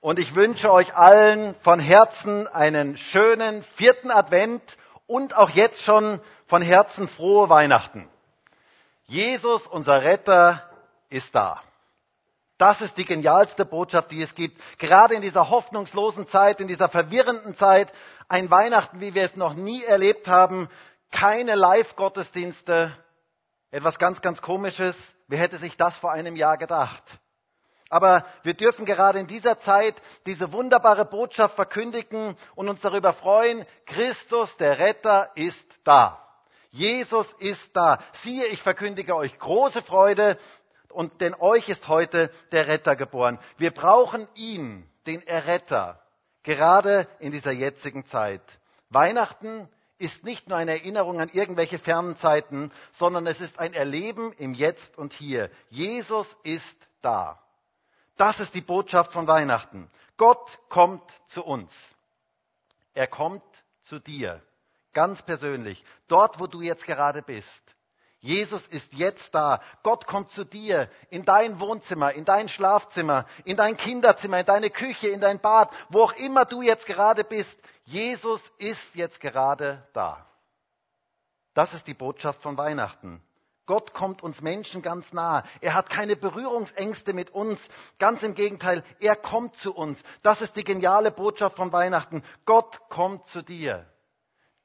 [0.00, 4.62] und ich wünsche euch allen von Herzen einen schönen vierten Advent
[5.06, 8.08] und auch jetzt schon von Herzen frohe Weihnachten.
[9.04, 10.62] Jesus, unser Retter,
[11.10, 11.60] ist da.
[12.56, 14.60] Das ist die genialste Botschaft, die es gibt.
[14.78, 17.92] Gerade in dieser hoffnungslosen Zeit, in dieser verwirrenden Zeit,
[18.28, 20.68] ein Weihnachten, wie wir es noch nie erlebt haben,
[21.10, 22.96] keine Live-Gottesdienste,
[23.70, 24.96] etwas ganz, ganz Komisches.
[25.26, 27.02] Wer hätte sich das vor einem Jahr gedacht?
[27.90, 33.66] Aber wir dürfen gerade in dieser Zeit diese wunderbare Botschaft verkündigen und uns darüber freuen,
[33.84, 36.24] Christus, der Retter, ist da.
[36.70, 37.98] Jesus ist da.
[38.22, 40.38] Siehe, ich verkündige euch große Freude,
[40.90, 43.38] und denn euch ist heute der Retter geboren.
[43.58, 46.00] Wir brauchen ihn, den Erretter,
[46.42, 48.42] gerade in dieser jetzigen Zeit.
[48.90, 54.32] Weihnachten ist nicht nur eine Erinnerung an irgendwelche fernen Zeiten, sondern es ist ein Erleben
[54.32, 55.50] im Jetzt und Hier.
[55.68, 57.38] Jesus ist da.
[58.20, 59.90] Das ist die Botschaft von Weihnachten.
[60.18, 61.72] Gott kommt zu uns.
[62.92, 63.42] Er kommt
[63.84, 64.42] zu dir,
[64.92, 67.62] ganz persönlich, dort, wo du jetzt gerade bist.
[68.18, 69.62] Jesus ist jetzt da.
[69.82, 74.68] Gott kommt zu dir in dein Wohnzimmer, in dein Schlafzimmer, in dein Kinderzimmer, in deine
[74.68, 77.58] Küche, in dein Bad, wo auch immer du jetzt gerade bist.
[77.84, 80.26] Jesus ist jetzt gerade da.
[81.54, 83.22] Das ist die Botschaft von Weihnachten.
[83.70, 85.44] Gott kommt uns Menschen ganz nah.
[85.60, 87.60] Er hat keine Berührungsängste mit uns.
[88.00, 90.02] Ganz im Gegenteil, er kommt zu uns.
[90.24, 92.24] Das ist die geniale Botschaft von Weihnachten.
[92.46, 93.86] Gott kommt zu dir.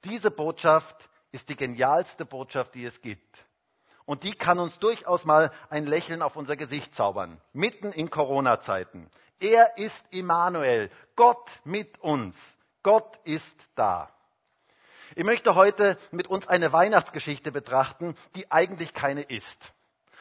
[0.06, 3.45] Diese Botschaft ist die genialste Botschaft, die es gibt.
[4.06, 9.11] Und die kann uns durchaus mal ein Lächeln auf unser Gesicht zaubern, mitten in Corona-Zeiten.
[9.39, 12.36] Er ist Immanuel, Gott mit uns.
[12.81, 14.09] Gott ist da.
[15.17, 19.73] Ich möchte heute mit uns eine Weihnachtsgeschichte betrachten, die eigentlich keine ist.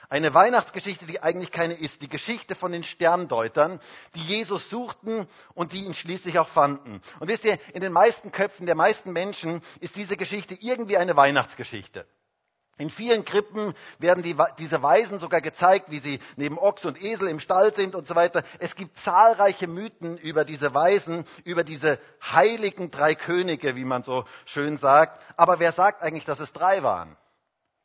[0.08, 2.00] Eine Weihnachtsgeschichte, die eigentlich keine ist.
[2.00, 3.80] Die Geschichte von den Sterndeutern,
[4.14, 7.00] die Jesus suchten und die ihn schließlich auch fanden.
[7.18, 11.16] Und wisst ihr, in den meisten Köpfen der meisten Menschen ist diese Geschichte irgendwie eine
[11.16, 12.06] Weihnachtsgeschichte.
[12.76, 17.28] In vielen Krippen werden die, diese Weisen sogar gezeigt, wie sie neben Ochs und Esel
[17.28, 18.42] im Stall sind und so weiter.
[18.58, 24.24] Es gibt zahlreiche Mythen über diese Weisen, über diese heiligen drei Könige, wie man so
[24.44, 25.20] schön sagt.
[25.36, 27.16] Aber wer sagt eigentlich, dass es drei waren?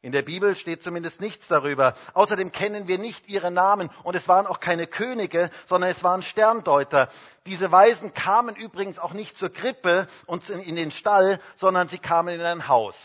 [0.02, 1.94] In der Bibel steht zumindest nichts darüber.
[2.14, 6.24] Außerdem kennen wir nicht ihre Namen und es waren auch keine Könige, sondern es waren
[6.24, 7.10] Sterndeuter.
[7.46, 12.34] Diese Weisen kamen übrigens auch nicht zur Krippe und in den Stall, sondern sie kamen
[12.34, 12.96] in ein Haus.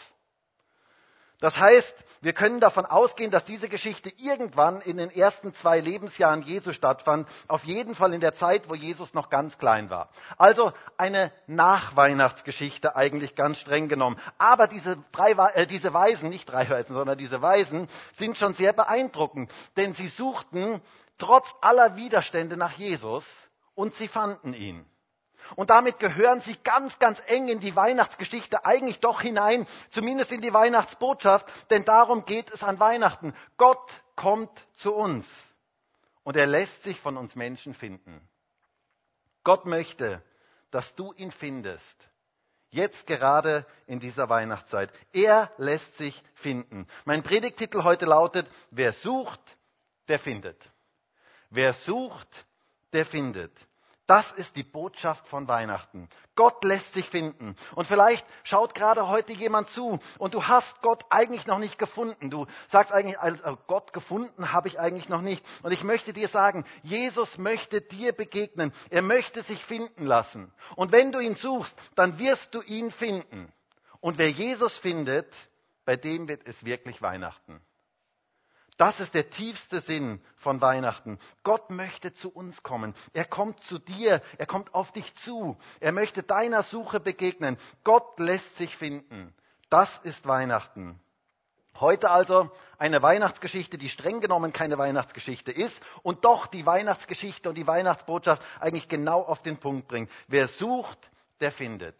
[1.41, 6.43] Das heißt, wir können davon ausgehen, dass diese Geschichte irgendwann in den ersten zwei Lebensjahren
[6.43, 10.09] Jesu stattfand, auf jeden Fall in der Zeit, wo Jesus noch ganz klein war.
[10.39, 14.17] Also eine Nachweihnachtsgeschichte eigentlich ganz streng genommen.
[14.39, 18.73] Aber diese, drei, äh, diese Weisen, nicht drei Weisen, sondern diese Weisen sind schon sehr
[18.73, 20.81] beeindruckend, denn sie suchten
[21.19, 23.25] trotz aller Widerstände nach Jesus
[23.75, 24.87] und sie fanden ihn.
[25.57, 30.41] Und damit gehören sie ganz, ganz eng in die Weihnachtsgeschichte eigentlich doch hinein, zumindest in
[30.41, 33.35] die Weihnachtsbotschaft, denn darum geht es an Weihnachten.
[33.57, 35.27] Gott kommt zu uns
[36.23, 38.27] und er lässt sich von uns Menschen finden.
[39.45, 40.23] Gott möchte,
[40.71, 42.09] dass du ihn findest.
[42.71, 44.91] Jetzt gerade in dieser Weihnachtszeit.
[45.13, 46.89] Er lässt sich finden.
[47.05, 49.41] Mein Predigtitel heute lautet, wer sucht,
[50.09, 50.59] der findet.
[51.51, 52.47] Wer sucht,
[52.93, 53.53] der findet.
[54.07, 56.11] Das ist die Botschaft von Weihnachten.
[56.35, 57.57] Gott lässt sich finden.
[57.75, 62.29] Und vielleicht schaut gerade heute jemand zu und du hast Gott eigentlich noch nicht gefunden.
[62.29, 65.45] Du sagst eigentlich, also Gott gefunden habe ich eigentlich noch nicht.
[65.63, 68.73] Und ich möchte dir sagen, Jesus möchte dir begegnen.
[68.91, 70.53] Er möchte sich finden lassen.
[70.77, 73.51] Und wenn du ihn suchst, dann wirst du ihn finden.
[74.01, 75.33] Und wer Jesus findet,
[75.87, 77.59] bei dem wird es wirklich Weihnachten.
[78.77, 81.19] Das ist der tiefste Sinn von Weihnachten.
[81.45, 82.95] Gott möchte zu uns kommen.
[83.13, 84.21] Er kommt zu dir.
[84.37, 85.57] Er kommt auf dich zu.
[85.79, 87.57] Er möchte deiner Suche begegnen.
[87.85, 89.33] Gott lässt sich finden.
[89.71, 91.01] Das ist Weihnachten.
[91.81, 97.57] Heute also eine Weihnachtsgeschichte, die streng genommen keine Weihnachtsgeschichte ist und doch die Weihnachtsgeschichte und
[97.57, 100.11] die Weihnachtsbotschaft eigentlich genau auf den Punkt bringt.
[100.29, 100.99] Wer sucht,
[101.41, 101.97] der findet.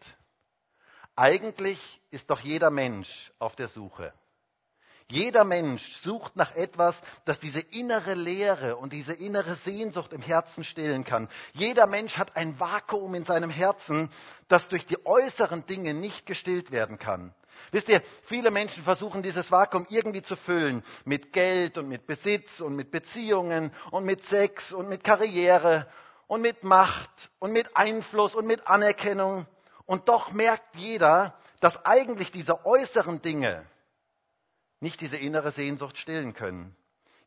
[1.17, 4.13] Eigentlich ist doch jeder Mensch auf der Suche.
[5.07, 10.63] Jeder Mensch sucht nach etwas, das diese innere Leere und diese innere Sehnsucht im Herzen
[10.63, 11.29] stillen kann.
[11.53, 14.09] Jeder Mensch hat ein Vakuum in seinem Herzen,
[14.47, 17.35] das durch die äußeren Dinge nicht gestillt werden kann.
[17.71, 22.59] Wisst ihr, viele Menschen versuchen dieses Vakuum irgendwie zu füllen mit Geld und mit Besitz
[22.59, 25.87] und mit Beziehungen und mit Sex und mit Karriere
[26.25, 29.45] und mit Macht und mit Einfluss und mit Anerkennung.
[29.85, 33.65] Und doch merkt jeder, dass eigentlich diese äußeren Dinge
[34.79, 36.75] nicht diese innere Sehnsucht stillen können.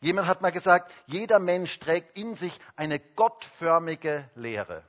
[0.00, 4.84] Jemand hat mal gesagt, jeder Mensch trägt in sich eine gottförmige Lehre.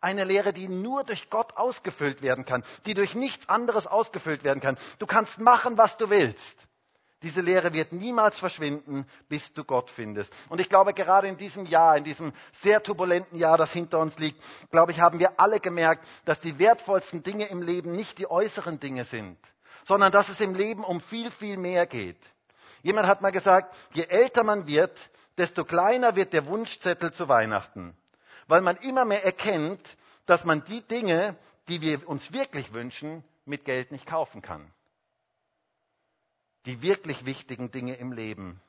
[0.00, 4.60] Eine Lehre, die nur durch Gott ausgefüllt werden kann, die durch nichts anderes ausgefüllt werden
[4.60, 4.78] kann.
[4.98, 6.66] Du kannst machen, was du willst.
[7.22, 10.32] Diese Lehre wird niemals verschwinden, bis du Gott findest.
[10.48, 14.18] Und ich glaube, gerade in diesem Jahr, in diesem sehr turbulenten Jahr, das hinter uns
[14.18, 14.42] liegt,
[14.72, 18.80] glaube ich, haben wir alle gemerkt, dass die wertvollsten Dinge im Leben nicht die äußeren
[18.80, 19.38] Dinge sind,
[19.84, 22.20] sondern dass es im Leben um viel, viel mehr geht.
[22.82, 24.98] Jemand hat mal gesagt, je älter man wird,
[25.38, 27.96] desto kleiner wird der Wunschzettel zu Weihnachten,
[28.48, 29.96] weil man immer mehr erkennt,
[30.26, 31.36] dass man die Dinge,
[31.68, 34.72] die wir uns wirklich wünschen, mit Geld nicht kaufen kann
[36.66, 38.60] die wirklich wichtigen Dinge im Leben.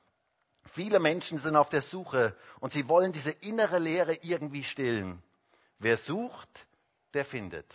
[0.74, 5.22] Viele Menschen sind auf der Suche und sie wollen diese innere Leere irgendwie stillen.
[5.80, 6.50] Wer sucht,
[7.14, 7.68] der findet.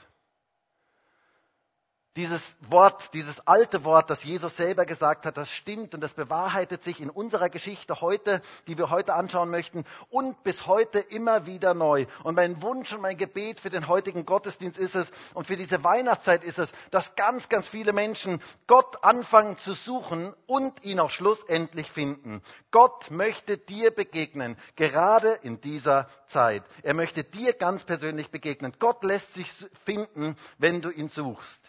[2.19, 6.83] Dieses Wort, dieses alte Wort, das Jesus selber gesagt hat, das stimmt und das bewahrheitet
[6.83, 11.75] sich in unserer Geschichte heute, die wir heute anschauen möchten und bis heute immer wieder
[11.75, 12.07] neu.
[12.25, 15.85] Und mein Wunsch und mein Gebet für den heutigen Gottesdienst ist es und für diese
[15.85, 21.11] Weihnachtszeit ist es, dass ganz, ganz viele Menschen Gott anfangen zu suchen und ihn auch
[21.11, 22.43] schlussendlich finden.
[22.73, 26.65] Gott möchte dir begegnen, gerade in dieser Zeit.
[26.83, 28.73] Er möchte dir ganz persönlich begegnen.
[28.81, 29.53] Gott lässt sich
[29.85, 31.68] finden, wenn du ihn suchst.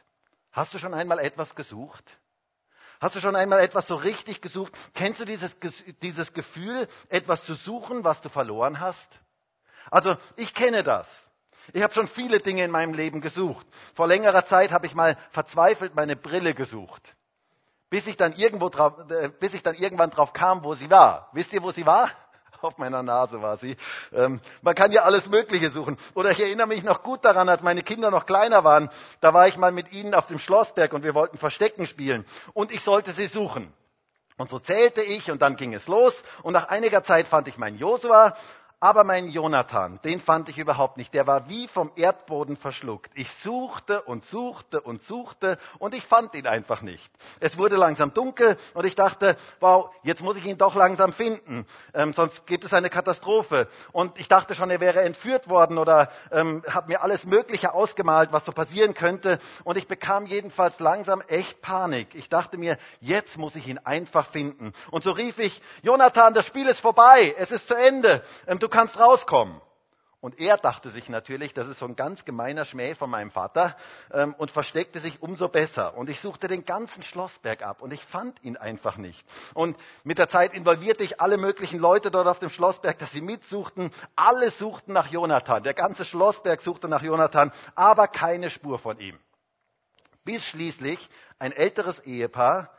[0.60, 2.04] Hast du schon einmal etwas gesucht?
[3.00, 4.74] Hast du schon einmal etwas so richtig gesucht?
[4.94, 5.56] Kennst du dieses,
[6.02, 9.22] dieses Gefühl, etwas zu suchen, was du verloren hast?
[9.90, 11.08] Also ich kenne das.
[11.72, 13.66] Ich habe schon viele Dinge in meinem Leben gesucht.
[13.96, 17.16] Vor längerer Zeit habe ich mal verzweifelt meine Brille gesucht,
[17.90, 21.30] bis ich dann, irgendwo drauf, äh, bis ich dann irgendwann drauf kam, wo sie war.
[21.32, 22.12] Wisst ihr, wo sie war?
[22.62, 23.78] Auf meiner Nase war sie.
[24.14, 25.98] Ähm, man kann ja alles Mögliche suchen.
[26.14, 28.90] Oder ich erinnere mich noch gut daran, als meine Kinder noch kleiner waren.
[29.22, 32.26] Da war ich mal mit ihnen auf dem Schlossberg und wir wollten Verstecken spielen.
[32.54, 33.74] Und ich sollte sie suchen.
[34.38, 36.24] Und so zählte ich und dann ging es los.
[36.44, 38.36] Und nach einiger Zeit fand ich meinen Josua
[38.80, 41.14] aber mein Jonathan, den fand ich überhaupt nicht.
[41.14, 43.12] Der war wie vom Erdboden verschluckt.
[43.16, 47.12] Ich suchte und suchte und suchte und ich fand ihn einfach nicht.
[47.42, 51.66] Es wurde langsam dunkel und ich dachte, wow, jetzt muss ich ihn doch langsam finden,
[51.94, 53.68] ähm, sonst gibt es eine Katastrophe.
[53.92, 58.32] Und ich dachte schon, er wäre entführt worden oder ähm, habe mir alles Mögliche ausgemalt,
[58.32, 59.40] was so passieren könnte.
[59.66, 62.10] Und ich bekam jedenfalls langsam echt Panik.
[62.14, 64.72] Ich dachte mir, jetzt muss ich ihn einfach finden.
[64.90, 68.24] Und so rief ich, Jonathan, das Spiel ist vorbei, es ist zu Ende.
[68.48, 69.60] Ähm, du kannst rauskommen.
[70.22, 73.78] Und er dachte sich natürlich, das ist so ein ganz gemeiner Schmäh von meinem Vater
[74.12, 75.96] ähm, und versteckte sich umso besser.
[75.98, 79.26] Und ich suchte den ganzen Schlossberg ab und ich fand ihn einfach nicht.
[79.54, 83.22] Und mit der Zeit involvierte ich alle möglichen Leute dort auf dem Schlossberg, dass sie
[83.22, 83.92] mitsuchten.
[84.18, 85.64] Alle suchten nach Jonathan.
[85.64, 89.18] Der ganze Schlossberg suchte nach Jonathan, aber keine Spur von ihm.
[90.26, 92.70] Bis schließlich ein älteres Ehepaar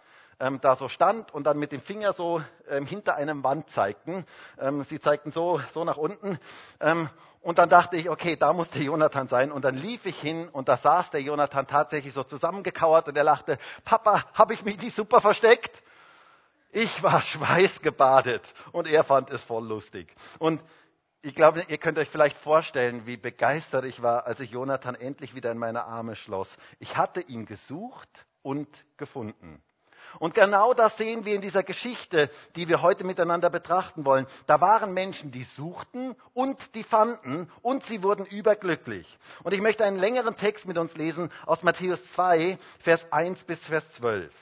[0.40, 4.26] ähm, da so stand und dann mit dem Finger so ähm, hinter einem Wand zeigten.
[4.58, 6.38] Ähm, sie zeigten so, so nach unten.
[6.80, 7.08] Ähm,
[7.42, 9.52] und dann dachte ich, okay, da muss der Jonathan sein.
[9.52, 13.24] Und dann lief ich hin und da saß der Jonathan tatsächlich so zusammengekauert und er
[13.24, 15.82] lachte, Papa, habe ich mich nicht super versteckt?
[16.72, 20.14] Ich war schweißgebadet und er fand es voll lustig.
[20.38, 20.62] Und
[21.22, 25.34] ich glaube, ihr könnt euch vielleicht vorstellen, wie begeistert ich war, als ich Jonathan endlich
[25.34, 26.56] wieder in meine Arme schloss.
[26.78, 28.08] Ich hatte ihn gesucht
[28.42, 29.62] und gefunden.
[30.18, 34.26] Und genau das sehen wir in dieser Geschichte, die wir heute miteinander betrachten wollen.
[34.46, 39.06] Da waren Menschen, die suchten und die fanden und sie wurden überglücklich.
[39.44, 43.60] Und ich möchte einen längeren Text mit uns lesen aus Matthäus 2, Vers 1 bis
[43.60, 44.32] Vers 12.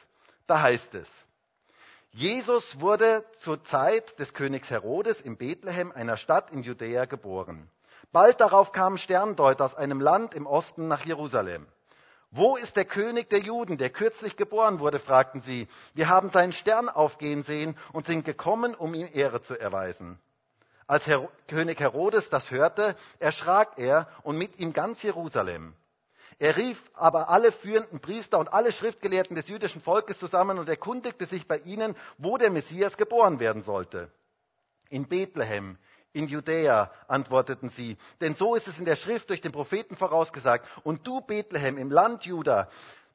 [0.46, 1.08] Da heißt es,
[2.10, 7.70] Jesus wurde zur Zeit des Königs Herodes in Bethlehem, einer Stadt in Judäa, geboren.
[8.10, 11.66] Bald darauf kamen Sterndeuter aus einem Land im Osten nach Jerusalem.
[12.30, 14.98] Wo ist der König der Juden, der kürzlich geboren wurde?
[14.98, 15.66] fragten sie.
[15.94, 20.18] Wir haben seinen Stern aufgehen sehen und sind gekommen, um ihm Ehre zu erweisen.
[20.86, 25.74] Als Her König Herodes das hörte, erschrak er und mit ihm ganz Jerusalem.
[26.38, 31.26] Er rief aber alle führenden Priester und alle Schriftgelehrten des jüdischen Volkes zusammen und erkundigte
[31.26, 34.10] sich bei ihnen, wo der Messias geboren werden sollte.
[34.88, 35.78] In Bethlehem,
[36.18, 37.96] in Judäa, antworteten sie.
[38.20, 40.68] Denn so ist es in der Schrift durch den Propheten vorausgesagt.
[40.82, 42.68] Und du, Bethlehem, im Land Juda,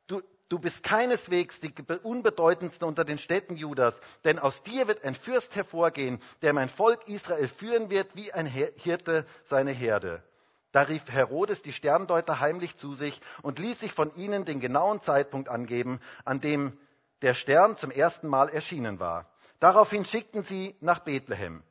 [0.07, 3.93] du, du bist keineswegs die unbedeutendste unter den Städten Judas,
[4.23, 8.47] denn aus dir wird ein Fürst hervorgehen, der mein Volk Israel führen wird wie ein
[8.47, 10.23] Hirte seine Herde.
[10.71, 15.01] Da rief Herodes die Sterndeuter heimlich zu sich und ließ sich von ihnen den genauen
[15.01, 16.79] Zeitpunkt angeben, an dem
[17.21, 19.29] der Stern zum ersten Mal erschienen war.
[19.59, 21.63] Daraufhin schickten sie nach Bethlehem.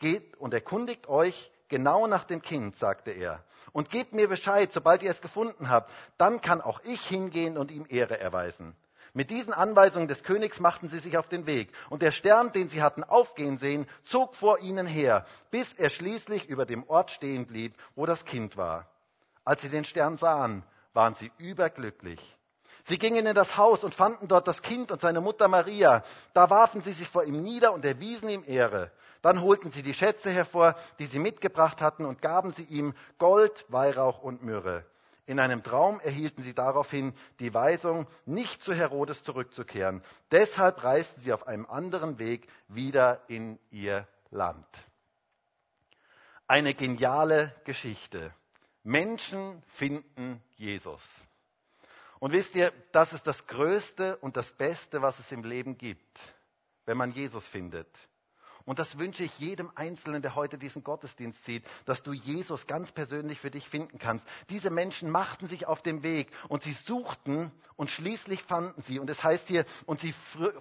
[0.00, 5.02] Geht und erkundigt euch genau nach dem Kind, sagte er, und gebt mir Bescheid, sobald
[5.02, 5.90] ihr es gefunden habt.
[6.18, 8.74] Dann kann auch ich hingehen und ihm Ehre erweisen.
[9.12, 11.72] Mit diesen Anweisungen des Königs machten sie sich auf den Weg.
[11.88, 16.48] Und der Stern, den sie hatten aufgehen sehen, zog vor ihnen her, bis er schließlich
[16.48, 18.88] über dem Ort stehen blieb, wo das Kind war.
[19.44, 22.20] Als sie den Stern sahen, waren sie überglücklich.
[22.90, 26.02] Sie gingen in das Haus und fanden dort das Kind und seine Mutter Maria.
[26.34, 28.90] Da warfen sie sich vor ihm nieder und erwiesen ihm Ehre.
[29.22, 33.64] Dann holten sie die Schätze hervor, die sie mitgebracht hatten, und gaben sie ihm Gold,
[33.68, 34.84] Weihrauch und Myrrhe.
[35.26, 40.02] In einem Traum erhielten sie daraufhin die Weisung, nicht zu Herodes zurückzukehren.
[40.32, 44.66] Deshalb reisten sie auf einem anderen Weg wieder in ihr Land.
[46.48, 48.34] Eine geniale Geschichte.
[48.82, 51.00] Menschen finden Jesus.
[52.20, 56.20] Und wisst ihr, das ist das Größte und das Beste, was es im Leben gibt,
[56.84, 57.88] wenn man Jesus findet.
[58.66, 62.92] Und das wünsche ich jedem Einzelnen, der heute diesen Gottesdienst sieht, dass du Jesus ganz
[62.92, 64.26] persönlich für dich finden kannst.
[64.50, 68.98] Diese Menschen machten sich auf den Weg und sie suchten und schließlich fanden sie.
[68.98, 70.14] Und es heißt hier, und sie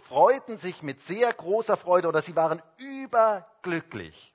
[0.08, 4.34] freuten sich mit sehr großer Freude oder sie waren überglücklich.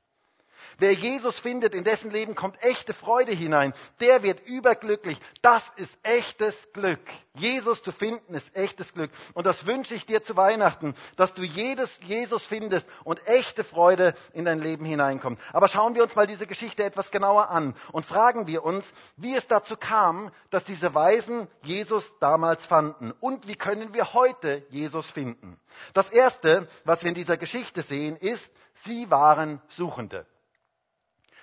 [0.78, 5.18] Wer Jesus findet, in dessen Leben kommt echte Freude hinein, der wird überglücklich.
[5.42, 7.00] Das ist echtes Glück.
[7.34, 9.10] Jesus zu finden ist echtes Glück.
[9.34, 14.14] Und das wünsche ich dir zu Weihnachten, dass du jedes Jesus findest und echte Freude
[14.32, 15.40] in dein Leben hineinkommt.
[15.52, 18.84] Aber schauen wir uns mal diese Geschichte etwas genauer an und fragen wir uns,
[19.16, 24.64] wie es dazu kam, dass diese Weisen Jesus damals fanden und wie können wir heute
[24.70, 25.58] Jesus finden.
[25.92, 28.50] Das Erste, was wir in dieser Geschichte sehen, ist,
[28.84, 30.26] sie waren Suchende.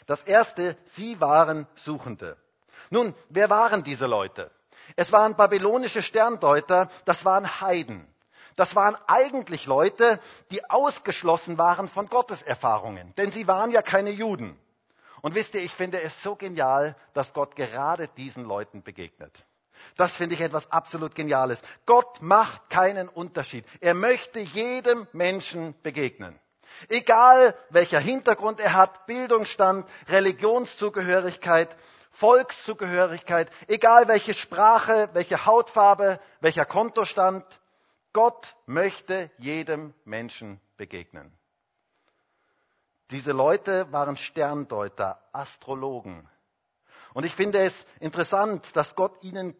[0.05, 2.37] Das erste, sie waren Suchende.
[2.89, 4.51] Nun, wer waren diese Leute?
[4.95, 8.07] Es waren babylonische Sterndeuter, das waren Heiden.
[8.55, 10.19] Das waren eigentlich Leute,
[10.51, 14.59] die ausgeschlossen waren von Gotteserfahrungen, denn sie waren ja keine Juden.
[15.21, 19.31] Und wisst ihr, ich finde es so genial, dass Gott gerade diesen Leuten begegnet.
[19.97, 21.61] Das finde ich etwas absolut Geniales.
[21.85, 23.65] Gott macht keinen Unterschied.
[23.79, 26.39] Er möchte jedem Menschen begegnen.
[26.89, 31.75] Egal welcher Hintergrund er hat, Bildungsstand, Religionszugehörigkeit,
[32.11, 37.45] Volkszugehörigkeit, egal welche Sprache, welche Hautfarbe, welcher Kontostand,
[38.13, 41.31] Gott möchte jedem Menschen begegnen.
[43.09, 46.27] Diese Leute waren Sterndeuter, Astrologen.
[47.13, 49.55] Und ich finde es interessant, dass Gott ihnen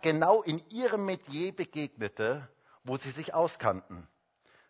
[0.00, 2.48] genau in ihrem Metier begegnete,
[2.82, 4.08] wo sie sich auskannten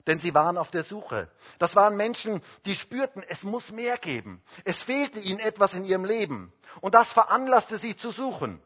[0.07, 1.29] denn sie waren auf der Suche.
[1.59, 4.43] Das waren Menschen, die spürten, es muss mehr geben.
[4.65, 6.53] Es fehlte ihnen etwas in ihrem Leben.
[6.81, 8.61] Und das veranlasste sie zu suchen.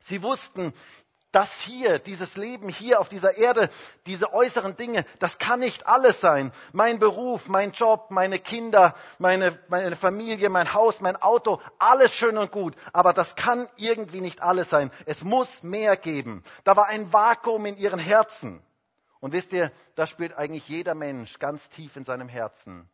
[0.00, 0.74] Sie wussten,
[1.32, 3.70] das hier, dieses Leben hier auf dieser Erde,
[4.06, 6.52] diese äußeren Dinge, das kann nicht alles sein.
[6.72, 12.36] Mein Beruf, mein Job, meine Kinder, meine, meine Familie, mein Haus, mein Auto, alles schön
[12.36, 12.74] und gut.
[12.92, 14.90] Aber das kann irgendwie nicht alles sein.
[15.06, 16.44] Es muss mehr geben.
[16.64, 18.62] Da war ein Vakuum in ihren Herzen.
[19.22, 22.90] Und wisst ihr, das spürt eigentlich jeder Mensch ganz tief in seinem Herzen.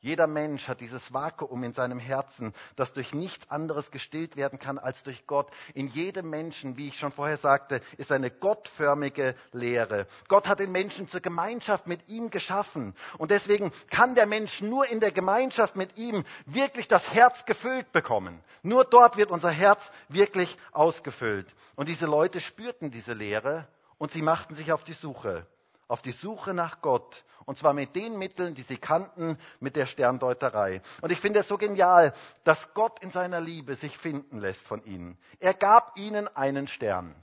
[0.00, 4.78] Jeder Mensch hat dieses Vakuum in seinem Herzen, das durch nichts anderes gestillt werden kann
[4.78, 5.48] als durch Gott.
[5.74, 10.08] In jedem Menschen, wie ich schon vorher sagte, ist eine gottförmige Lehre.
[10.26, 12.96] Gott hat den Menschen zur Gemeinschaft mit ihm geschaffen.
[13.18, 17.92] Und deswegen kann der Mensch nur in der Gemeinschaft mit ihm wirklich das Herz gefüllt
[17.92, 18.42] bekommen.
[18.64, 21.46] Nur dort wird unser Herz wirklich ausgefüllt.
[21.76, 25.46] Und diese Leute spürten diese Lehre und sie machten sich auf die Suche
[25.90, 27.24] auf die Suche nach Gott.
[27.46, 30.82] Und zwar mit den Mitteln, die sie kannten, mit der Sterndeuterei.
[31.00, 34.84] Und ich finde es so genial, dass Gott in seiner Liebe sich finden lässt von
[34.84, 35.18] ihnen.
[35.40, 37.14] Er gab ihnen einen Stern.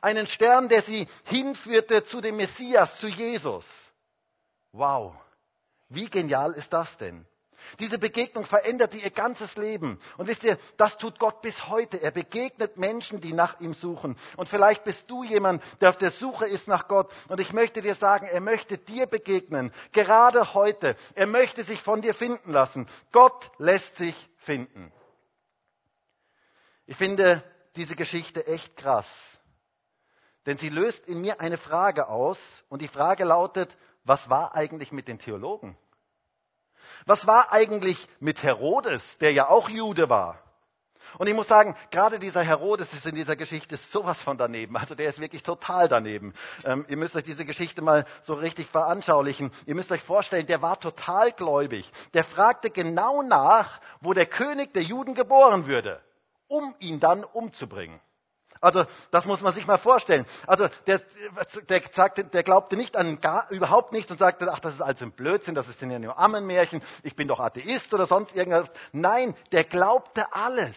[0.00, 3.66] Einen Stern, der sie hinführte zu dem Messias, zu Jesus.
[4.72, 5.14] Wow.
[5.88, 7.26] Wie genial ist das denn?
[7.78, 9.98] Diese Begegnung veränderte ihr ganzes Leben.
[10.16, 12.00] Und wisst ihr, das tut Gott bis heute.
[12.02, 14.16] Er begegnet Menschen, die nach ihm suchen.
[14.36, 17.12] Und vielleicht bist du jemand, der auf der Suche ist nach Gott.
[17.28, 19.72] Und ich möchte dir sagen, er möchte dir begegnen.
[19.92, 20.96] Gerade heute.
[21.14, 22.86] Er möchte sich von dir finden lassen.
[23.12, 24.92] Gott lässt sich finden.
[26.86, 27.42] Ich finde
[27.76, 29.08] diese Geschichte echt krass.
[30.46, 32.38] Denn sie löst in mir eine Frage aus.
[32.68, 35.76] Und die Frage lautet, was war eigentlich mit den Theologen?
[37.06, 40.38] Was war eigentlich mit Herodes, der ja auch Jude war?
[41.18, 44.76] Und ich muss sagen, gerade dieser Herodes ist in dieser Geschichte sowas von daneben.
[44.76, 46.34] Also der ist wirklich total daneben.
[46.64, 49.52] Ähm, ihr müsst euch diese Geschichte mal so richtig veranschaulichen.
[49.66, 51.90] Ihr müsst euch vorstellen, der war total gläubig.
[52.14, 56.00] Der fragte genau nach, wo der König der Juden geboren würde,
[56.48, 58.00] um ihn dann umzubringen.
[58.64, 60.24] Also das muss man sich mal vorstellen.
[60.46, 61.02] Also der,
[61.68, 65.02] der, sagte, der glaubte nicht an gar, überhaupt nichts und sagte, ach, das ist alles
[65.02, 68.70] ein Blödsinn, das ist ja nur Ammenmärchen, ich bin doch Atheist oder sonst irgendwas.
[68.92, 70.76] Nein, der glaubte alles.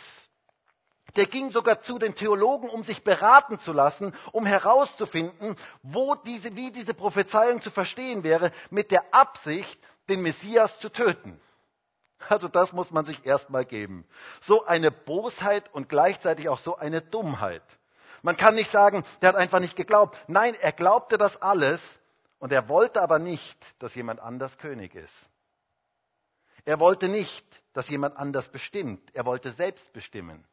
[1.16, 6.58] Der ging sogar zu den Theologen, um sich beraten zu lassen, um herauszufinden, wo diese,
[6.58, 9.80] wie diese Prophezeiung zu verstehen wäre, mit der Absicht,
[10.10, 11.40] den Messias zu töten.
[12.30, 14.06] Also das muss man sich erstmal geben.
[14.42, 17.64] So eine Bosheit und gleichzeitig auch so eine Dummheit.
[18.24, 20.18] Man kann nicht sagen, der hat einfach nicht geglaubt.
[20.28, 21.82] Nein, er glaubte das alles
[22.40, 25.30] und er wollte aber nicht, dass jemand anders König ist.
[26.66, 29.02] Er wollte nicht, dass jemand anders bestimmt.
[29.14, 30.46] Er wollte selbst bestimmen.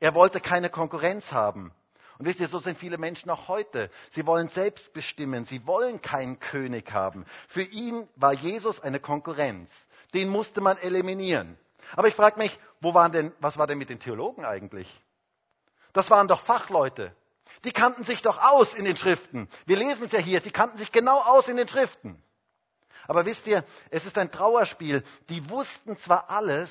[0.00, 1.72] Er wollte keine Konkurrenz haben.
[2.18, 3.90] Und wisst ihr, so sind viele Menschen auch heute.
[4.10, 5.44] Sie wollen selbst bestimmen.
[5.44, 7.24] Sie wollen keinen König haben.
[7.48, 9.70] Für ihn war Jesus eine Konkurrenz.
[10.14, 11.58] Den musste man eliminieren.
[11.96, 14.88] Aber ich frage mich, wo waren denn, was war denn mit den Theologen eigentlich?
[15.92, 17.14] Das waren doch Fachleute.
[17.64, 19.48] Die kannten sich doch aus in den Schriften.
[19.66, 22.22] Wir lesen es ja hier, sie kannten sich genau aus in den Schriften.
[23.06, 25.02] Aber wisst ihr, es ist ein Trauerspiel.
[25.28, 26.70] Die wussten zwar alles,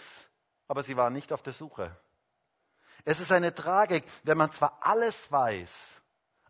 [0.67, 1.98] aber sie waren nicht auf der Suche.
[3.06, 6.01] Es ist eine Tragik, wenn man zwar alles weiß,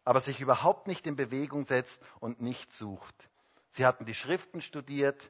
[0.03, 3.15] aber sich überhaupt nicht in Bewegung setzt und nicht sucht.
[3.71, 5.29] Sie hatten die Schriften studiert,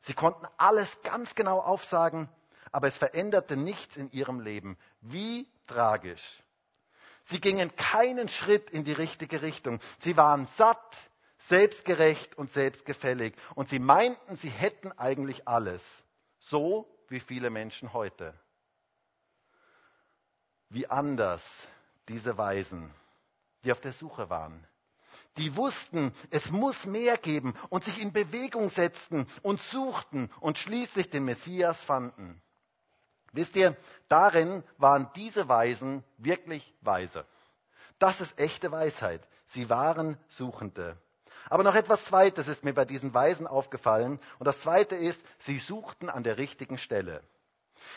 [0.00, 2.28] sie konnten alles ganz genau aufsagen,
[2.72, 4.78] aber es veränderte nichts in ihrem Leben.
[5.00, 6.42] Wie tragisch.
[7.24, 9.80] Sie gingen keinen Schritt in die richtige Richtung.
[10.00, 10.96] Sie waren satt,
[11.40, 13.34] selbstgerecht und selbstgefällig.
[13.54, 15.82] Und sie meinten, sie hätten eigentlich alles.
[16.38, 18.34] So wie viele Menschen heute.
[20.70, 21.42] Wie anders
[22.08, 22.94] diese Weisen,
[23.64, 24.66] die auf der Suche waren.
[25.38, 31.10] Die wussten, es muss mehr geben und sich in Bewegung setzten und suchten und schließlich
[31.10, 32.42] den Messias fanden.
[33.32, 33.76] Wisst ihr,
[34.08, 37.24] darin waren diese Weisen wirklich weise.
[37.98, 39.26] Das ist echte Weisheit.
[39.46, 40.96] Sie waren Suchende.
[41.50, 44.20] Aber noch etwas Zweites ist mir bei diesen Weisen aufgefallen.
[44.38, 47.22] Und das Zweite ist, sie suchten an der richtigen Stelle.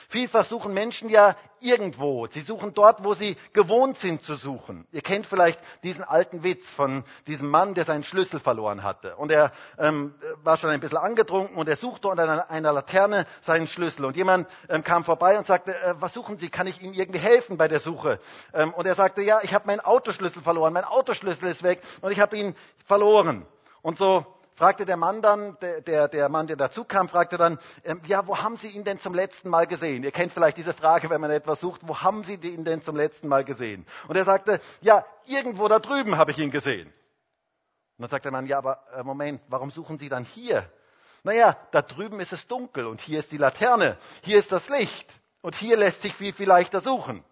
[0.10, 2.27] Vielfach suchen Menschen ja irgendwo.
[2.27, 4.88] Sie suchen dort, wo sie gewohnt sind zu suchen.
[4.91, 9.15] Ihr kennt vielleicht diesen alten Witz von diesem Mann, der seinen Schlüssel verloren hatte.
[9.15, 13.25] Und er ähm, war schon ein bisschen angetrunken und er suchte unter einer, einer Laterne
[13.41, 14.05] seinen Schlüssel.
[14.05, 16.50] Und jemand ähm, kam vorbei und sagte, äh, was suchen Sie?
[16.50, 18.19] Kann ich Ihnen irgendwie helfen bei der Suche?
[18.53, 20.74] Ähm, und er sagte, ja, ich habe meinen Autoschlüssel verloren.
[20.74, 23.45] Mein Autoschlüssel ist weg und ich habe ihn verloren.
[23.82, 24.25] Und so
[24.62, 28.28] fragte der Mann dann, der, der, der Mann, der dazu kam, fragte dann, ähm, ja,
[28.28, 30.04] wo haben Sie ihn denn zum letzten Mal gesehen?
[30.04, 32.95] Ihr kennt vielleicht diese Frage, wenn man etwas sucht, wo haben Sie ihn denn zum
[32.95, 33.88] letzten Mal gesehen?
[34.08, 36.89] Und er sagte, ja, irgendwo da drüben habe ich ihn gesehen.
[36.89, 40.71] Und dann sagt der Mann, ja, aber äh, Moment, warum suchen Sie dann hier?
[41.24, 45.12] Naja, da drüben ist es dunkel und hier ist die Laterne, hier ist das Licht
[45.41, 47.24] und hier lässt sich viel, viel leichter suchen.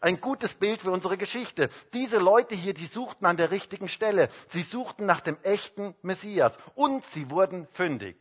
[0.00, 1.70] Ein gutes Bild für unsere Geschichte.
[1.92, 4.28] Diese Leute hier, die suchten an der richtigen Stelle.
[4.50, 8.16] Sie suchten nach dem echten Messias und sie wurden fündig.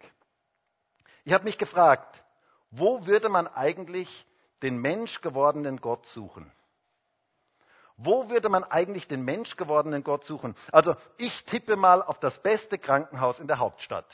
[1.24, 2.24] Ich habe mich gefragt,
[2.72, 4.26] wo würde man eigentlich
[4.62, 6.52] den menschgewordenen Gott suchen?
[7.98, 10.56] Wo würde man eigentlich den menschgewordenen Gott suchen?
[10.72, 14.06] Also ich tippe mal auf das beste Krankenhaus in der Hauptstadt.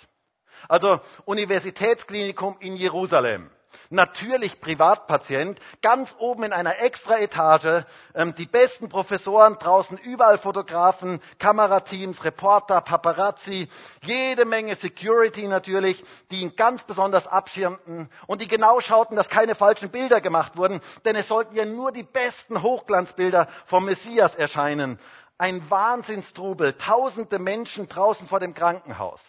[0.70, 3.50] Also Universitätsklinikum in Jerusalem
[3.90, 11.22] natürlich Privatpatient, ganz oben in einer extra Etage, ähm, die besten Professoren draußen, überall Fotografen,
[11.40, 13.68] Kamerateams, Reporter, Paparazzi,
[14.02, 19.56] jede Menge Security natürlich, die ihn ganz besonders abschirmten und die genau schauten, dass keine
[19.56, 25.00] falschen Bilder gemacht wurden, denn es sollten ja nur die besten Hochglanzbilder vom Messias erscheinen.
[25.38, 29.20] Ein Wahnsinnstrubel, tausende Menschen draußen vor dem Krankenhaus.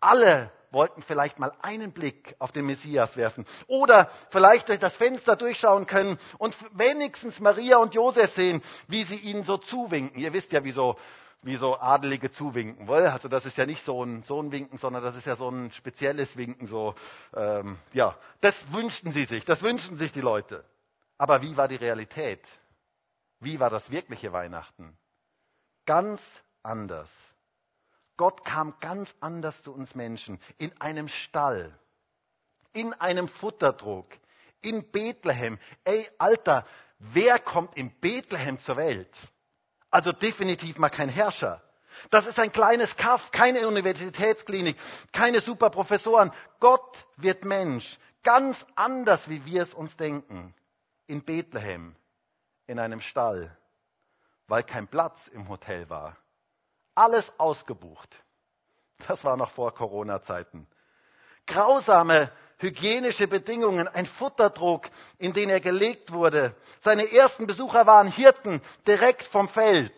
[0.00, 5.34] Alle wollten vielleicht mal einen Blick auf den Messias werfen oder vielleicht durch das Fenster
[5.34, 10.20] durchschauen können und wenigstens Maria und Josef sehen, wie sie ihnen so zuwinken.
[10.20, 10.96] Ihr wisst ja, wie so,
[11.42, 12.86] wie so Adelige zuwinken.
[12.88, 13.06] Wohl?
[13.06, 15.48] Also das ist ja nicht so ein, so ein Winken, sondern das ist ja so
[15.48, 16.66] ein spezielles Winken.
[16.66, 16.94] So,
[17.34, 20.64] ähm, ja, das wünschten sie sich, das wünschten sich die Leute.
[21.18, 22.42] Aber wie war die Realität?
[23.40, 24.96] Wie war das wirkliche Weihnachten?
[25.86, 26.20] Ganz
[26.62, 27.08] anders.
[28.16, 30.40] Gott kam ganz anders zu uns Menschen.
[30.58, 31.76] In einem Stall,
[32.72, 34.06] in einem Futterdruck,
[34.62, 35.58] in Bethlehem.
[35.84, 36.66] Ey, Alter,
[36.98, 39.14] wer kommt in Bethlehem zur Welt?
[39.90, 41.62] Also definitiv mal kein Herrscher.
[42.10, 44.76] Das ist ein kleines Kaff, keine Universitätsklinik,
[45.12, 46.32] keine Superprofessoren.
[46.60, 50.54] Gott wird Mensch, ganz anders, wie wir es uns denken.
[51.06, 51.94] In Bethlehem,
[52.66, 53.56] in einem Stall,
[54.48, 56.16] weil kein Platz im Hotel war.
[56.96, 58.10] Alles ausgebucht.
[59.06, 60.66] Das war noch vor Corona-Zeiten.
[61.46, 66.56] Grausame hygienische Bedingungen, ein Futterdruck, in den er gelegt wurde.
[66.80, 69.92] Seine ersten Besucher waren Hirten direkt vom Feld.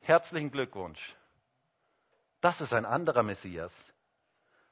[0.00, 1.16] Herzlichen Glückwunsch.
[2.40, 3.72] Das ist ein anderer Messias.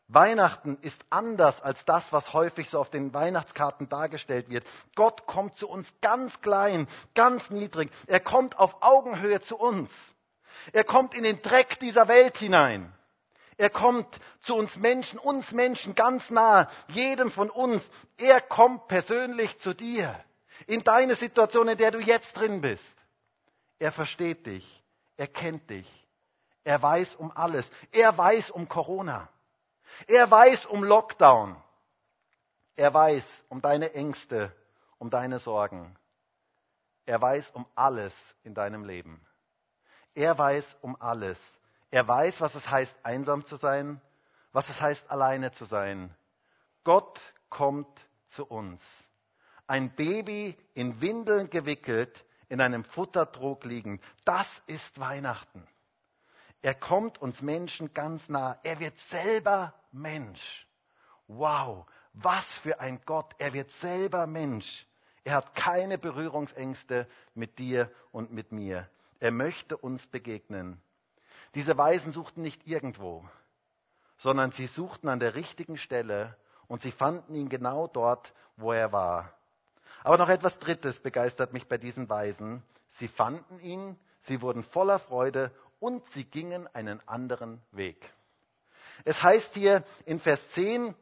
[0.06, 4.66] Weihnachten ist anders als das, was häufig so auf den Weihnachtskarten dargestellt wird.
[4.94, 7.90] Gott kommt zu uns ganz klein, ganz niedrig.
[8.06, 9.90] Er kommt auf Augenhöhe zu uns.
[10.72, 12.92] Er kommt in den Dreck dieser Welt hinein.
[13.56, 17.88] Er kommt zu uns Menschen, uns Menschen ganz nah, jedem von uns.
[18.16, 20.18] Er kommt persönlich zu dir,
[20.66, 22.84] in deine Situation, in der du jetzt drin bist.
[23.78, 24.82] Er versteht dich,
[25.16, 25.88] er kennt dich,
[26.64, 29.28] er weiß um alles, er weiß um Corona.
[30.06, 31.56] Er weiß um Lockdown.
[32.76, 34.52] Er weiß um deine Ängste,
[34.98, 35.96] um deine Sorgen.
[37.06, 39.24] Er weiß um alles in deinem Leben.
[40.14, 41.38] Er weiß um alles.
[41.90, 44.00] Er weiß, was es heißt, einsam zu sein,
[44.52, 46.14] was es heißt, alleine zu sein.
[46.84, 47.88] Gott kommt
[48.28, 48.80] zu uns.
[49.66, 54.02] Ein Baby in Windeln gewickelt, in einem Futtertrog liegend.
[54.24, 55.66] Das ist Weihnachten.
[56.62, 58.58] Er kommt uns Menschen ganz nah.
[58.62, 60.66] Er wird selber Mensch.
[61.26, 63.34] Wow, was für ein Gott.
[63.38, 64.86] Er wird selber Mensch.
[65.24, 68.88] Er hat keine Berührungsängste mit dir und mit mir.
[69.20, 70.80] Er möchte uns begegnen.
[71.54, 73.24] Diese Weisen suchten nicht irgendwo,
[74.18, 78.92] sondern sie suchten an der richtigen Stelle und sie fanden ihn genau dort, wo er
[78.92, 79.32] war.
[80.02, 82.62] Aber noch etwas Drittes begeistert mich bei diesen Weisen.
[82.90, 85.50] Sie fanden ihn, sie wurden voller Freude
[85.80, 88.12] und sie gingen einen anderen Weg.
[89.04, 90.94] Es heißt hier in Vers 10,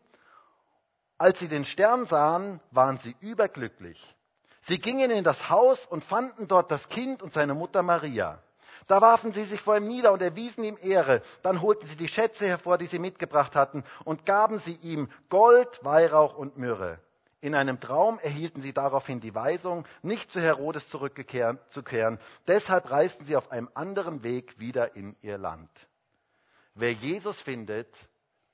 [1.19, 4.17] als sie den Stern sahen, waren sie überglücklich.
[4.63, 8.43] Sie gingen in das Haus und fanden dort das Kind und seine Mutter Maria.
[8.89, 11.23] Da warfen sie sich vor ihm nieder und erwiesen ihm Ehre.
[11.43, 15.81] Dann holten sie die Schätze hervor, die sie mitgebracht hatten, und gaben sie ihm Gold,
[15.83, 16.99] Weihrauch und Myrrhe.
[17.41, 21.59] In einem Traum erhielten sie daraufhin die Weisung, nicht zu Herodes zurückzukehren.
[22.47, 25.71] Deshalb reisten sie auf einem anderen Weg wieder in ihr Land.
[26.75, 27.89] Wer Jesus findet,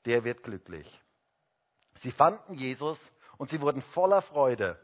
[0.06, 1.02] der wird glücklich.
[1.98, 2.98] Sie fanden Jesus
[3.36, 4.78] und sie wurden voller Freude.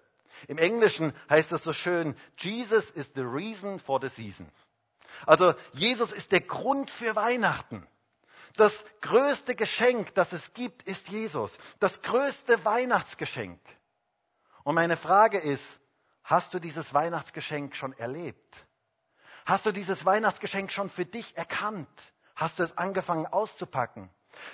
[0.49, 4.51] Im Englischen heißt es so schön, Jesus is the reason for the season.
[5.27, 7.87] Also Jesus ist der Grund für Weihnachten.
[8.57, 11.53] Das größte Geschenk, das es gibt, ist Jesus.
[11.81, 13.61] Das größte Weihnachtsgeschenk.
[14.63, 15.81] Und meine Frage ist,
[16.23, 18.55] hast du dieses Weihnachtsgeschenk schon erlebt?
[19.45, 21.89] Hast du dieses Weihnachtsgeschenk schon für dich erkannt?
[22.35, 24.09] Hast du es angefangen auszupacken?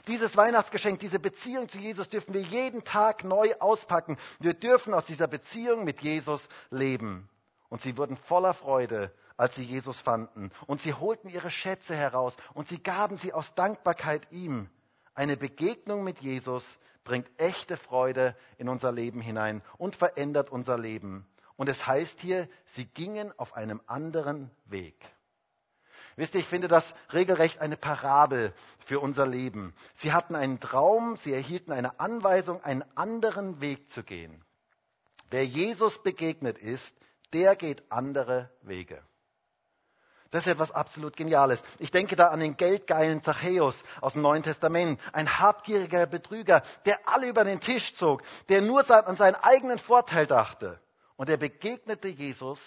[0.07, 4.17] Dieses Weihnachtsgeschenk, diese Beziehung zu Jesus dürfen wir jeden Tag neu auspacken.
[4.39, 7.29] Wir dürfen aus dieser Beziehung mit Jesus leben.
[7.69, 10.51] Und sie wurden voller Freude, als sie Jesus fanden.
[10.67, 14.69] Und sie holten ihre Schätze heraus und sie gaben sie aus Dankbarkeit ihm.
[15.15, 16.65] Eine Begegnung mit Jesus
[17.05, 21.27] bringt echte Freude in unser Leben hinein und verändert unser Leben.
[21.57, 24.97] Und es heißt hier, sie gingen auf einem anderen Weg.
[26.21, 28.53] Wisst ihr, ich finde das regelrecht eine Parabel
[28.85, 29.75] für unser Leben.
[29.95, 34.45] Sie hatten einen Traum, sie erhielten eine Anweisung, einen anderen Weg zu gehen.
[35.31, 36.95] Wer Jesus begegnet ist,
[37.33, 39.03] der geht andere Wege.
[40.31, 41.63] Das ist etwas absolut Geniales.
[41.79, 45.01] Ich denke da an den geldgeilen Zachäus aus dem Neuen Testament.
[45.15, 50.27] Ein habgieriger Betrüger, der alle über den Tisch zog, der nur an seinen eigenen Vorteil
[50.27, 50.81] dachte.
[51.17, 52.61] Und er begegnete Jesus.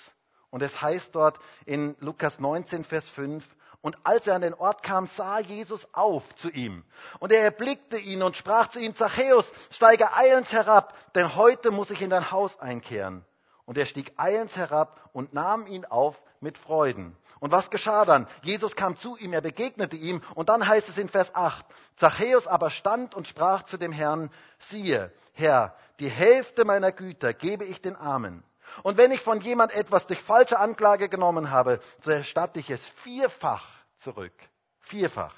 [0.54, 3.44] Und es heißt dort in Lukas 19, Vers 5,
[3.82, 6.84] und als er an den Ort kam, sah Jesus auf zu ihm.
[7.18, 11.90] Und er erblickte ihn und sprach zu ihm, Zachäus, steige eilends herab, denn heute muss
[11.90, 13.26] ich in dein Haus einkehren.
[13.66, 17.18] Und er stieg eilends herab und nahm ihn auf mit Freuden.
[17.40, 18.28] Und was geschah dann?
[18.44, 22.46] Jesus kam zu ihm, er begegnete ihm und dann heißt es in Vers 8, Zachäus
[22.46, 24.30] aber stand und sprach zu dem Herrn,
[24.70, 28.44] siehe, Herr, die Hälfte meiner Güter gebe ich den Armen.
[28.82, 32.84] Und wenn ich von jemand etwas durch falsche Anklage genommen habe, so erstatte ich es
[33.04, 34.34] vierfach zurück.
[34.80, 35.36] Vierfach.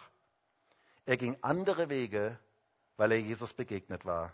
[1.05, 2.39] Er ging andere Wege,
[2.97, 4.33] weil er Jesus begegnet war.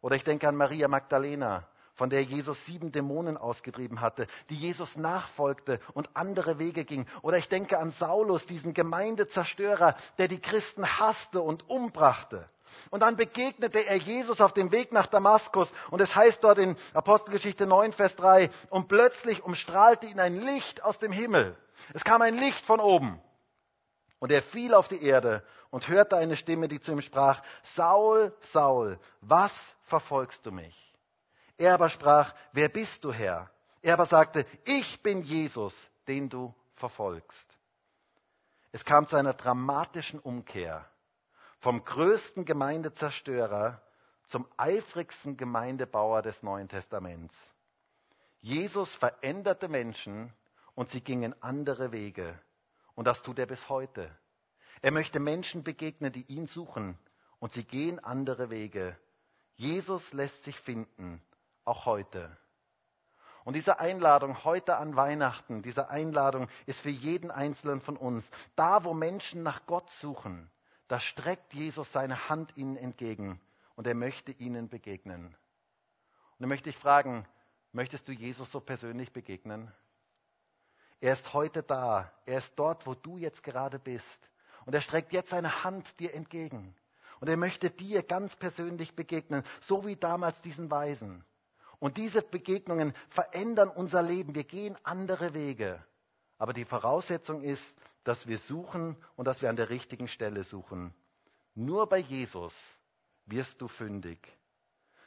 [0.00, 4.96] Oder ich denke an Maria Magdalena, von der Jesus sieben Dämonen ausgetrieben hatte, die Jesus
[4.96, 7.06] nachfolgte und andere Wege ging.
[7.22, 12.48] Oder ich denke an Saulus, diesen Gemeindezerstörer, der die Christen hasste und umbrachte.
[12.90, 15.68] Und dann begegnete er Jesus auf dem Weg nach Damaskus.
[15.90, 20.82] Und es heißt dort in Apostelgeschichte 9, Vers 3, und plötzlich umstrahlte ihn ein Licht
[20.82, 21.56] aus dem Himmel.
[21.94, 23.20] Es kam ein Licht von oben.
[24.18, 27.42] Und er fiel auf die Erde und hörte eine Stimme, die zu ihm sprach,
[27.74, 29.52] Saul, Saul, was
[29.82, 30.94] verfolgst du mich?
[31.58, 33.50] Er aber sprach, wer bist du, Herr?
[33.82, 35.74] Er aber sagte, ich bin Jesus,
[36.08, 37.48] den du verfolgst.
[38.72, 40.84] Es kam zu einer dramatischen Umkehr
[41.58, 43.82] vom größten Gemeindezerstörer
[44.24, 47.34] zum eifrigsten Gemeindebauer des Neuen Testaments.
[48.40, 50.32] Jesus veränderte Menschen
[50.74, 52.38] und sie gingen andere Wege.
[52.94, 54.10] Und das tut er bis heute.
[54.82, 56.98] Er möchte Menschen begegnen, die ihn suchen
[57.38, 58.96] und sie gehen andere Wege.
[59.54, 61.22] Jesus lässt sich finden,
[61.64, 62.36] auch heute.
[63.44, 68.28] Und diese Einladung heute an Weihnachten, diese Einladung ist für jeden Einzelnen von uns.
[68.56, 70.50] Da, wo Menschen nach Gott suchen,
[70.88, 73.40] da streckt Jesus seine Hand ihnen entgegen
[73.74, 75.26] und er möchte ihnen begegnen.
[75.26, 75.34] Und
[76.40, 77.26] dann möchte ich fragen,
[77.72, 79.72] möchtest du Jesus so persönlich begegnen?
[81.00, 82.12] Er ist heute da.
[82.24, 84.30] Er ist dort, wo du jetzt gerade bist.
[84.64, 86.74] Und er streckt jetzt seine Hand dir entgegen.
[87.20, 91.24] Und er möchte dir ganz persönlich begegnen, so wie damals diesen Weisen.
[91.78, 94.34] Und diese Begegnungen verändern unser Leben.
[94.34, 95.84] Wir gehen andere Wege.
[96.38, 100.94] Aber die Voraussetzung ist, dass wir suchen und dass wir an der richtigen Stelle suchen.
[101.54, 102.54] Nur bei Jesus
[103.24, 104.18] wirst du fündig.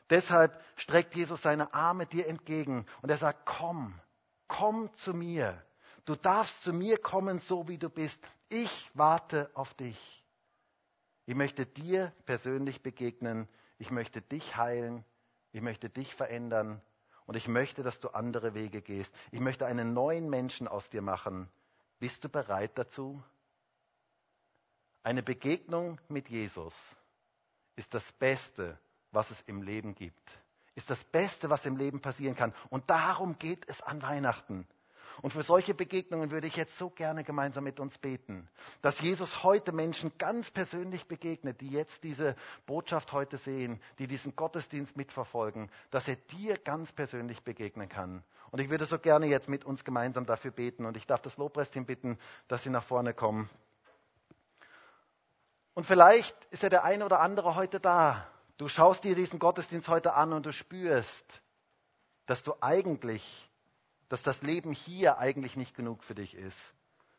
[0.09, 3.99] Deshalb streckt Jesus seine Arme dir entgegen und er sagt, komm,
[4.47, 5.63] komm zu mir.
[6.05, 8.19] Du darfst zu mir kommen, so wie du bist.
[8.49, 10.25] Ich warte auf dich.
[11.27, 13.47] Ich möchte dir persönlich begegnen.
[13.77, 15.05] Ich möchte dich heilen.
[15.51, 16.81] Ich möchte dich verändern.
[17.29, 19.13] Und ich möchte, dass du andere Wege gehst.
[19.29, 21.47] Ich möchte einen neuen Menschen aus dir machen.
[21.99, 23.21] Bist du bereit dazu?
[25.03, 26.73] Eine Begegnung mit Jesus
[27.75, 28.79] ist das Beste,
[29.11, 30.39] was es im Leben gibt.
[30.73, 32.51] Ist das Beste, was im Leben passieren kann.
[32.71, 34.67] Und darum geht es an Weihnachten.
[35.21, 38.47] Und für solche Begegnungen würde ich jetzt so gerne gemeinsam mit uns beten,
[38.82, 44.36] dass Jesus heute Menschen ganz persönlich begegnet, die jetzt diese Botschaft heute sehen, die diesen
[44.36, 48.23] Gottesdienst mitverfolgen, dass er dir ganz persönlich begegnen kann.
[48.51, 50.86] Und ich würde so gerne jetzt mit uns gemeinsam dafür beten.
[50.86, 53.49] Und ich darf das Lobpreisteam bitten, dass sie nach vorne kommen.
[55.73, 58.27] Und vielleicht ist ja der eine oder andere heute da.
[58.58, 61.41] Du schaust dir diesen Gottesdienst heute an und du spürst,
[62.25, 63.48] dass du eigentlich
[64.09, 66.57] dass das Leben hier eigentlich nicht genug für dich ist.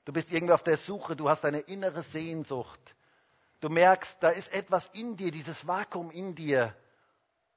[0.05, 2.81] Du bist irgendwie auf der Suche, du hast eine innere Sehnsucht.
[3.61, 6.75] Du merkst, da ist etwas in dir, dieses Vakuum in dir.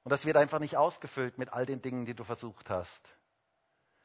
[0.04, 3.00] Und das wird einfach nicht ausgefüllt mit all den Dingen, die du versucht hast.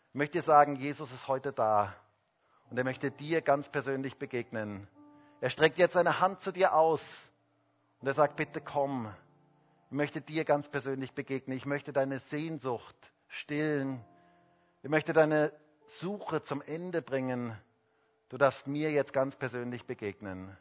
[0.09, 1.93] Ich möchte dir sagen, Jesus ist heute da.
[2.69, 4.87] Und er möchte dir ganz persönlich begegnen.
[5.41, 7.01] Er streckt jetzt seine Hand zu dir aus.
[7.99, 9.13] Und er sagt, bitte komm.
[9.87, 11.57] Ich möchte dir ganz persönlich begegnen.
[11.57, 12.95] Ich möchte deine Sehnsucht
[13.27, 14.03] stillen.
[14.81, 15.51] Ich möchte deine
[15.99, 17.53] Suche zum Ende bringen.
[18.29, 20.55] Du darfst mir jetzt ganz persönlich begegnen.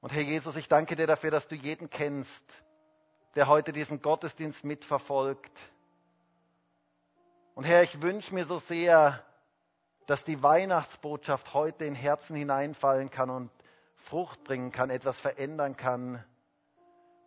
[0.00, 2.44] Und Herr Jesus, ich danke dir dafür, dass du jeden kennst,
[3.34, 5.52] der heute diesen Gottesdienst mitverfolgt.
[7.54, 9.22] Und Herr, ich wünsche mir so sehr,
[10.06, 13.50] dass die Weihnachtsbotschaft heute in Herzen hineinfallen kann und
[13.96, 16.24] Frucht bringen kann, etwas verändern kann.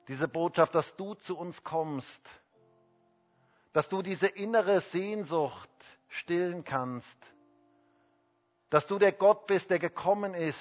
[0.08, 2.41] Diese Botschaft, dass du zu uns kommst
[3.74, 5.70] dass du diese innere Sehnsucht
[6.10, 7.18] stillen kannst,
[8.70, 10.60] dass du der Gott bist, der gekommen ist,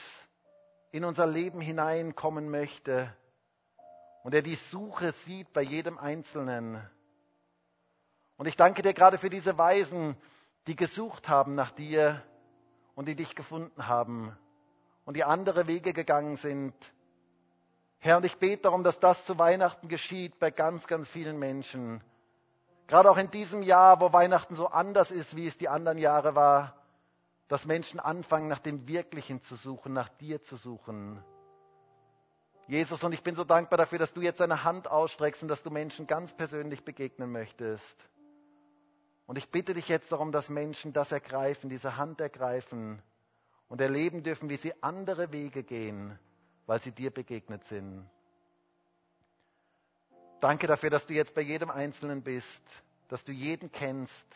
[0.92, 3.14] in unser Leben hineinkommen möchte
[4.22, 6.82] und der die Suche sieht bei jedem Einzelnen.
[8.36, 10.16] Und ich danke dir gerade für diese Weisen,
[10.66, 12.22] die gesucht haben nach dir
[12.94, 14.36] und die dich gefunden haben
[15.04, 16.74] und die andere Wege gegangen sind.
[17.98, 22.02] Herr, und ich bete darum, dass das zu Weihnachten geschieht bei ganz, ganz vielen Menschen
[22.90, 26.34] Gerade auch in diesem Jahr, wo Weihnachten so anders ist, wie es die anderen Jahre
[26.34, 26.74] war,
[27.46, 31.22] dass Menschen anfangen, nach dem Wirklichen zu suchen, nach dir zu suchen.
[32.66, 35.62] Jesus, und ich bin so dankbar dafür, dass du jetzt deine Hand ausstreckst und dass
[35.62, 37.94] du Menschen ganz persönlich begegnen möchtest.
[39.24, 43.00] Und ich bitte dich jetzt darum, dass Menschen das ergreifen, diese Hand ergreifen
[43.68, 46.18] und erleben dürfen, wie sie andere Wege gehen,
[46.66, 48.10] weil sie dir begegnet sind.
[50.40, 52.62] Danke dafür, dass du jetzt bei jedem Einzelnen bist,
[53.08, 54.26] dass du jeden kennst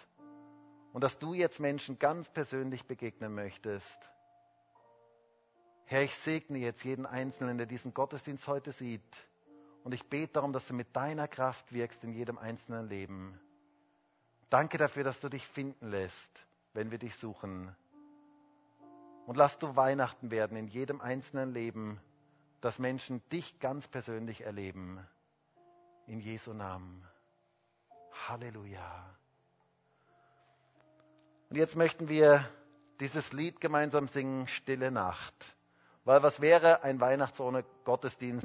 [0.92, 3.98] und dass du jetzt Menschen ganz persönlich begegnen möchtest.
[5.86, 9.02] Herr, ich segne jetzt jeden Einzelnen, der diesen Gottesdienst heute sieht.
[9.82, 13.38] Und ich bete darum, dass du mit deiner Kraft wirkst in jedem einzelnen Leben.
[14.50, 16.30] Danke dafür, dass du dich finden lässt,
[16.72, 17.74] wenn wir dich suchen.
[19.26, 22.00] Und lass du Weihnachten werden in jedem einzelnen Leben,
[22.60, 25.06] dass Menschen dich ganz persönlich erleben.
[26.06, 27.02] In Jesu Namen.
[28.28, 29.16] Halleluja.
[31.48, 32.46] Und jetzt möchten wir
[33.00, 35.34] dieses Lied gemeinsam singen, Stille Nacht.
[36.04, 38.42] Weil was wäre ein Weihnachts ohne Gottesdienst?